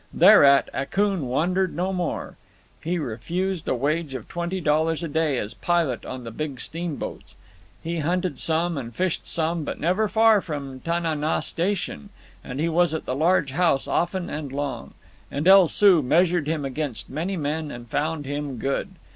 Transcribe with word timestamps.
Thereat, 0.15 0.67
Akoon 0.73 1.27
wandered 1.27 1.75
no 1.75 1.93
more. 1.93 2.35
He 2.83 2.97
refused 2.97 3.67
a 3.67 3.75
wage 3.75 4.15
of 4.15 4.27
twenty 4.27 4.59
dollars 4.59 5.03
a 5.03 5.07
day 5.07 5.37
as 5.37 5.53
pilot 5.53 6.05
on 6.07 6.23
the 6.23 6.31
big 6.31 6.59
steamboats. 6.59 7.35
He 7.83 7.99
hunted 7.99 8.39
some 8.39 8.79
and 8.79 8.95
fished 8.95 9.27
some, 9.27 9.63
but 9.63 9.79
never 9.79 10.07
far 10.09 10.41
from 10.41 10.79
Tana 10.79 11.13
naw 11.15 11.41
Station, 11.41 12.09
and 12.43 12.59
he 12.59 12.67
was 12.67 12.95
at 12.95 13.05
the 13.05 13.13
large 13.13 13.51
house 13.51 13.87
often 13.87 14.27
and 14.27 14.51
long. 14.51 14.95
And 15.29 15.47
El 15.47 15.67
Soo 15.67 16.01
measured 16.01 16.47
him 16.47 16.65
against 16.65 17.07
many 17.07 17.37
men 17.37 17.69
and 17.69 17.87
found 17.87 18.25
him 18.25 18.57
good. 18.57 18.95